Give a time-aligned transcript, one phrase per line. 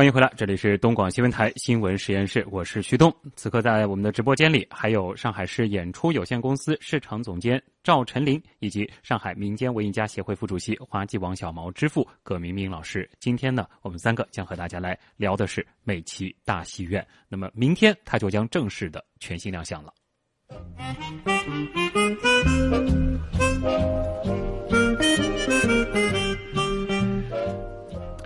[0.00, 3.14] 欢迎回来，这里是东广新闻台新闻实验室，我是徐东。
[3.36, 13.06] 此刻在我们的直播间里，还有上海市演出有限公司市场总监赵晨林，以及上海民间文艺家协会副主席、花季王小毛之父葛明明老师。
[13.18, 17.06] 今天呢，我们三个将和大家来聊的是美琪大戏院。
[17.28, 19.92] 那么明天它就将正式的全新亮相了。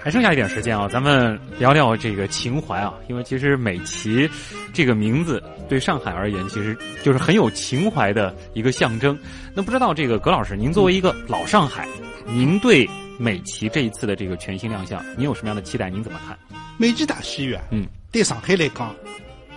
[0.05, 4.29] 还剩下一点时间啊，咱们聊聊这个情怀啊，因为其实美琪
[4.71, 9.19] 这个名字对上海而言，其实就是很有情怀的一个象征。
[9.55, 11.89] 那不知道这个葛老师，您作为一个老上海，
[12.27, 12.87] 您对
[13.19, 15.89] 美琪这一次的这个全新亮相，您有什么样的期待？
[15.89, 16.39] 您怎么看？
[16.77, 18.95] 美琪大戏院，嗯，对上海来讲，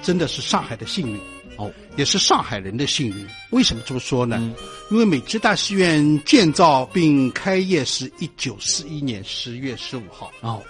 [0.01, 1.19] 真的是上海的幸运。
[1.57, 3.27] 哦，也是上海人的幸运。
[3.49, 4.37] 为什么这么说呢？
[4.39, 4.55] 嗯
[4.89, 10.63] 因为美琪大戏院建造并开业是一九四一年十月十五号，哦，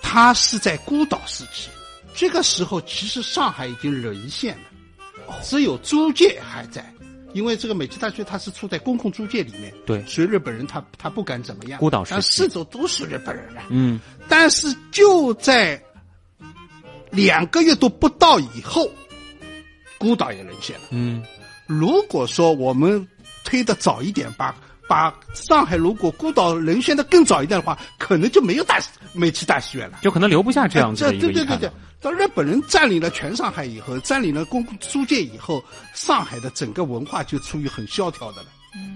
[0.00, 1.68] 它是在孤岛时期。
[2.14, 6.88] 这个时候，其实上海已经沦陷了，只有租界还在。
[7.32, 11.80] 因为这个美琪大学它是处在公共租界里面，对所以日本人他他不敢怎么样。
[11.80, 13.66] 孤岛时期但四周都是日本人啊。
[13.68, 15.78] 嗯，但是就在
[17.10, 18.88] 两个月都不到以后，
[19.98, 20.82] 孤岛也沦陷了。
[20.90, 21.22] 嗯，
[21.66, 23.06] 如果说我们
[23.44, 24.54] 推的早一点，把
[24.88, 28.78] 把上海如果孤岛沦陷的更早一点的话，可能就没有大
[29.12, 29.98] 美琪大戏院了。
[30.02, 38.48] 就可能留不下这样子的一个对对对对遗憾了。，当日本人占领了全上海以后，占领了公共租界以后，上海的整个文化就处于很萧条的了。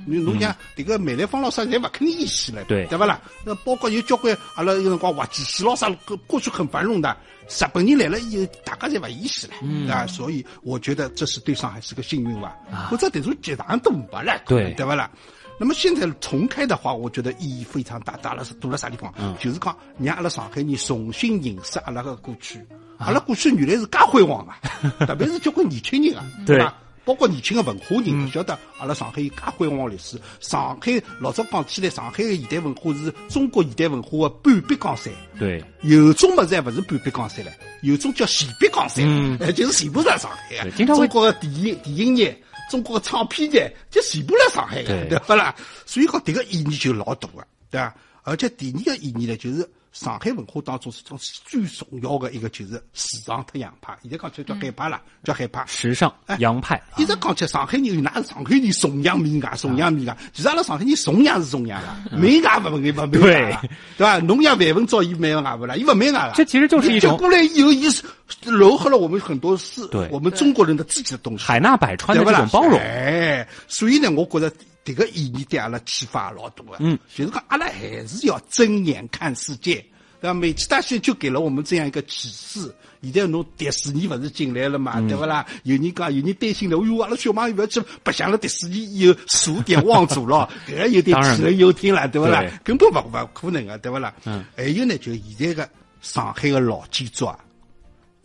[0.07, 3.21] 你侬想，迭个梅兰芳老师侪勿肯意思了，对对不啦？
[3.45, 7.17] 那包括有交关阿拉有辰光滑稽戏老啥，过过去很繁荣的，
[7.49, 12.57] 日本人来了以后，大家侪勿意思了，嗯啊，所以我觉得这是对上海是个幸运吧，
[12.91, 15.11] 或者迭种剧场都没了，啊对对不啦？
[15.59, 18.17] 那么现在重开的话，我觉得意义非常大。
[18.23, 19.13] 大了是多了啥地方？
[19.19, 22.59] 嗯就是讲让阿拉上海人重新认识阿拉个过去。
[22.97, 24.57] 啊阿拉过去原来是介辉煌啊，
[25.07, 26.77] 特别是交关年轻人啊，对吧？
[27.05, 30.21] 包括年轻的文化人，嗯晓得阿拉上海有介辉煌的历史。
[30.41, 35.13] 上海老早讲起来，上海的现代文化是中国现代文化的半壁江山。
[35.39, 37.53] 对，有种么子还不是半壁江山了，
[37.83, 40.71] 有种叫前壁江山，嗯哎， 就是全部在上海。
[40.77, 45.55] 经常中国的电影电影业，中国的唱片业，就全部在上海对不啦？
[45.87, 47.95] 所以讲这个意义就老大的，对吧？
[48.23, 53.97] 而且第二个意义呢，就是上海文化当中是种最重要的一个，就是时尚特洋派。
[54.03, 55.65] 现在讲就叫海派了，叫海派。
[55.67, 60.17] 时尚哎洋派，一直讲起上海人，哪是上海人崇洋媚外，崇洋媚外。
[60.33, 63.63] 其实阿拉上海人崇洋是崇洋了，媚外不媚不媚外了，
[63.97, 64.19] 对吧？
[64.21, 65.75] 侬像范文照伊媚外不啦？
[65.75, 66.35] 伊不媚外了。
[66.37, 68.05] 这其实就是一种过来以后，伊是
[68.45, 71.45] 糅合了我们很多是对我们中国人的自己的东西。
[71.45, 72.79] 海纳百川的对不啦这种包容。
[72.79, 74.53] 哎，所以呢，我觉得
[74.95, 76.77] 这个意义对阿拉启发也老大个。
[76.81, 79.75] 嗯，就是讲阿拉还是要睁眼看世界，
[80.21, 80.35] 对吧？
[80.35, 82.75] 美琪大学就给了我们这样一个启示。
[83.03, 85.47] 现在侬迪士尼勿是进来了嘛，嗯对不啦？
[85.63, 92.45] 有人讲，有人担心了，哎呦，阿拉小朋友勿要去白相了迪士尼以后数典忘祖了， 搿个有点杞人忧天了，对不啦？
[92.63, 94.13] 根本勿勿可能啊，对不啦？
[94.27, 95.71] 嗯，还有呢，就现在个
[96.03, 97.39] 上海个老建筑啊，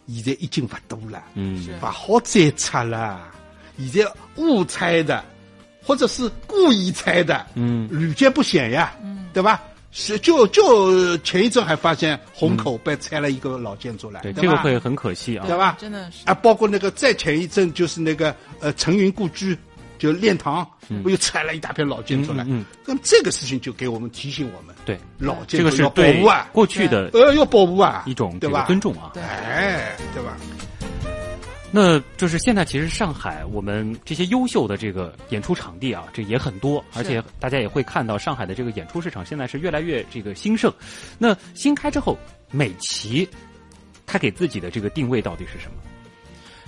[0.09, 1.23] 现在已经勿多了。
[1.35, 3.31] 嗯，不好再拆了。
[3.77, 5.23] 现在误拆的，
[5.85, 9.61] 或者是故意拆的，嗯屡见不鲜呀，嗯，对吧？
[9.97, 15.45] 是就就前一阵还发现虹口被拆了一个老建筑来，对，对这个会很可惜啊。
[15.47, 15.77] 对吧？
[15.79, 19.57] 真的是啊，包括那个再前一阵就是那个呃陈云故居，
[19.97, 20.67] 就练堂，
[21.01, 22.43] 不又拆了一大片老建筑来？
[22.49, 28.65] 嗯那么这个事情就给我们提醒我们，对，老这建筑要保个是对护啊，过去的呃要保护啊，一种对吧？
[28.67, 29.11] 尊重啊。
[29.13, 30.35] 对哎，对吧？
[31.77, 40.73] 那就是现在，其实上海我们这些优秀的这个演出场地啊，这也很多，而且大家也会看到上海的这个演出市场现在是越来越这个兴盛。
[41.17, 42.17] 那新开之后，
[42.49, 43.27] 美琪
[44.05, 45.94] 他给自己的这个定位到底是什么？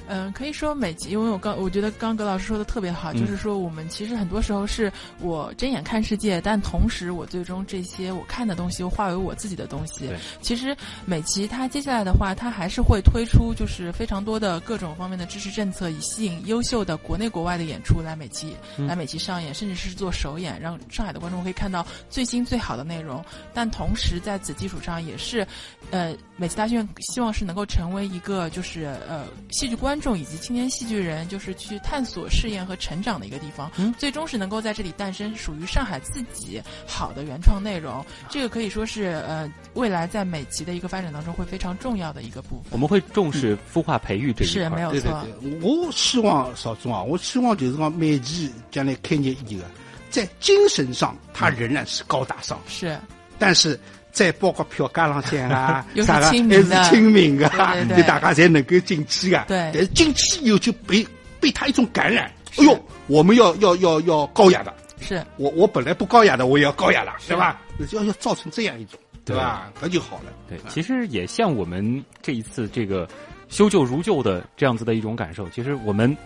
[0.07, 10.17] 嗯，可以说美琪，因为我刚我觉得刚葛老师说的特别好，嗯就是说我们其实很多时候是我睁眼看世界，但同时我最终这些我看的东西又化为我自己的东西对。
[10.41, 10.75] 其实
[11.05, 23.23] 美琪它接下来的话，它还是会推出就是非常多的各种方面的支持政策，以吸引优秀的国内国外的演出来美琪嗯来美琪上演，甚至是做首演，让上海的观众可以看到最新最好的内容。
[23.53, 25.45] 但同时在此基础上，也是
[25.91, 33.71] 呃美琪大剧院希望是能够成为一个就是呃戏剧观众以及青年戏剧人，就是去探索、试验和成长的一个地方。
[33.77, 38.05] 嗯最终是能够在这里诞生属于上海自己好的原创内容。
[38.29, 42.65] 这个可以说是呃未来在美籍的一个发展当中会非常重要的一个部分。
[42.69, 49.65] 我们会重视孵化培育这一块没有对对错，对，我希望邵总啊，我希望就是讲美籍将来开业以后，
[50.11, 52.95] 在精神上它仍然是高大上，是
[53.39, 53.79] 但是
[54.17, 59.45] 再包括票价上向啊啥个还是亲民的亲民的，对对对大家才能够进去啊。
[59.47, 61.05] 对但是进去以后就被
[61.39, 62.25] 被他一种感染，
[62.57, 67.61] 哎呦，我们要要要要高雅的，是我我本来不高雅的，我也要高雅了，对吧？
[67.91, 69.71] 要要造成这样一种，对吧？
[69.79, 70.33] 那就好了。
[70.49, 73.07] 对，其实也像我们这一次这个
[73.49, 75.47] 修旧如旧的这样子的一种感受。
[75.49, 76.17] 其实我们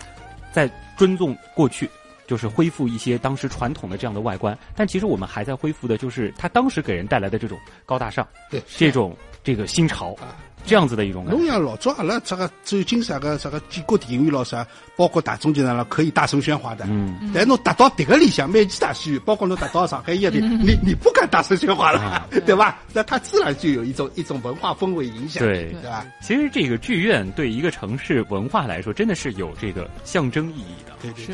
[0.53, 1.89] 在尊重过去，
[2.31, 9.13] 就是恢复一些当时传统的这样的外观，但其实我们还在恢复的就是它当时给人带来的这种高大上，对这种
[9.44, 11.38] 这个新潮啊，这样子的一种感觉。
[11.38, 16.86] 侬像老早阿拉这个走进啥个啥个建国电影院咯啥，包括大众剧场了，可以大声喧哗的。
[16.88, 17.33] 嗯。
[17.36, 22.80] 但侬达到迭个里向，美琪大戏院，包括侬达到上海夜店，你你不敢大声喧哗了，对吧？
[22.94, 26.07] 那它自然就有一种一种文化氛围影响，对对吧？
[26.22, 30.94] 其实这个剧院对一个城市文化来说，真的是有这个象征意义的。
[31.01, 31.34] 对对是。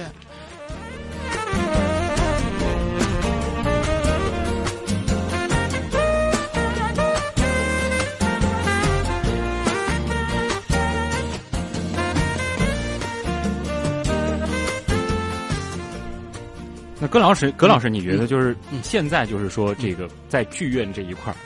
[16.99, 21.37] 那葛老师，葛老师，你觉得就是现在就是说这个在剧院这一块儿，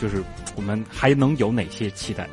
[0.00, 0.22] 就是
[0.56, 2.26] 我们还能有哪些期待？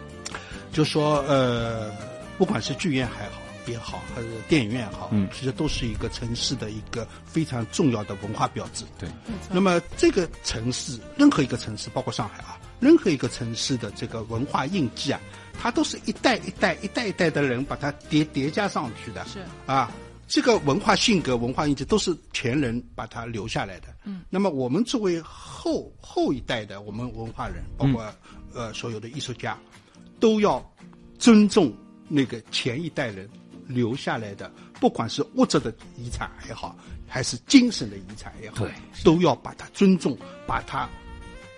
[0.71, 1.91] 就说呃，
[2.37, 8.83] 不管是剧院还好也好，还是电影院也好，嗯其实都是一个城市的一个非常重要的文化标志。
[8.97, 9.09] 对，
[9.49, 15.19] 那么这个城市，任何一个城市，包括上海啊，任何一个城市的这个文化印记啊，
[15.59, 19.25] 它都是一代一代、一代一代的人把它叠叠加上去的。
[19.25, 19.91] 是啊，
[20.27, 23.87] 这个文化性格、文化印记都是前人把它留下来的。
[24.05, 28.03] 嗯，那么我们作为后后一代的我们文化人，包括、
[28.53, 29.57] 呃所有的艺术家，
[30.19, 30.63] 都要
[31.17, 31.73] 尊重
[32.07, 33.29] 那个前一代人
[33.67, 36.75] 留下来的，不管是物质的遗产也好，
[37.07, 38.65] 还是精神的遗产也好，
[39.03, 40.17] 都要把它尊重，
[40.47, 40.89] 把它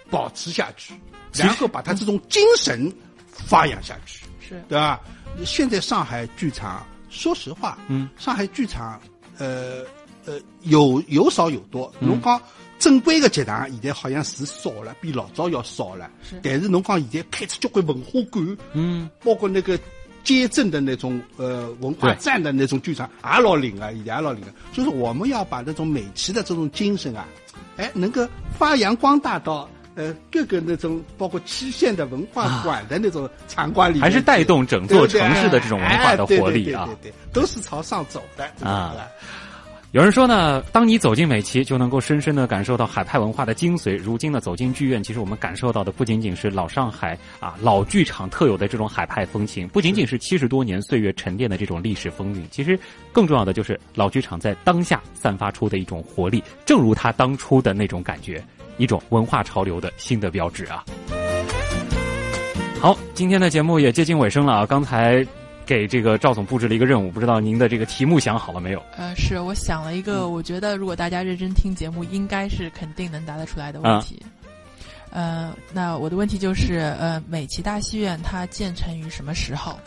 [0.09, 0.93] 保持下去，
[1.33, 2.91] 然后把它这种精神
[3.27, 4.25] 发扬下去。
[4.47, 4.99] 是对吧？
[5.43, 9.01] 现在上海剧场，说实话，嗯，上海剧场，
[9.39, 9.83] 呃
[10.25, 11.91] 呃，有有少有多。
[11.99, 12.39] 嗯侬讲
[12.77, 16.11] 正规的剧场，现在好像是少了，比老早要少了。
[16.21, 19.79] 是但是侬讲现在开出交关文化馆，嗯，包括那个
[20.25, 24.51] 街镇的那种呃文化站的那种剧场，也老灵啊，现在也老灵啊。
[24.73, 27.25] 就是我们要把那种美琪的这种精神啊，
[27.77, 28.27] 哎，能够
[28.59, 29.69] 发扬光大到。
[29.97, 38.93] 呃，各个那种包括区县的文化馆的那种场馆里还是带动整座城市的这种文化的活力啊哎对对对对对，都是朝上走的啊。
[39.95, 43.95] 有人说呢，当你走进美琪，就能够深深的感受到海派文化的精髓。
[43.95, 52.77] 如今呢，走进剧院，其实我们感受到的不仅仅是老上海啊老剧场特有的这种海派风情，不仅仅是七十多年岁月沉淀的这种历史风韵，其实
[53.13, 58.43] 更重要的就是老剧场在当下散发出的一种活力，正如它当初的那种感觉，
[58.75, 60.83] 一种文化潮流的新的标志啊。
[62.81, 65.25] 好，今天的节目也接近尾声了啊，刚才。
[65.65, 68.81] 给这个赵总布置了一个任务，不知道您的这个题目想好了没有？
[68.97, 74.21] 呃，是我想了一个，我觉得如果大家认真听节目，应该是肯定能答得出来的问题。
[75.11, 79.79] 呃，那我的问题就是，呃，美琪大戏院它建成于什么时候？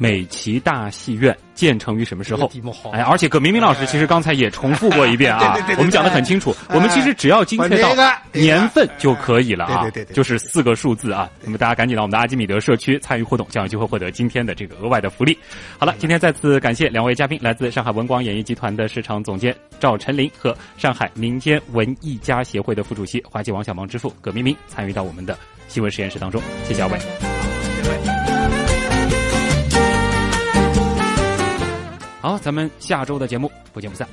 [0.00, 2.50] 美琪大戏院建成于什么时候？
[2.90, 6.56] 哎，而且葛明明老师其实刚才也重复过一遍啊， 我们讲的很清楚。
[6.70, 7.94] 我们其实只要精确到
[8.32, 11.28] 年份就可以了啊，就是四个数字啊。
[11.44, 15.36] 那么大家赶紧到我们的阿基米德社区参与互动，将有机会获得今天的这个额外的福利。
[15.78, 25.38] 好了，今天再次感谢两位嘉宾，来自上海文广演艺集团的市场总监赵晨林和上海民间文艺家协会的副主席华记王小芒之父葛明明参与到我们的
[25.68, 28.39] 新闻实验室当中，谢谢二位。
[32.20, 34.06] 好，咱们下周的节目不见不散。